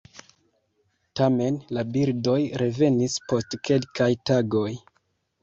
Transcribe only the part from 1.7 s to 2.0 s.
la